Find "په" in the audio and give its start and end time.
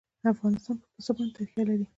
0.81-0.87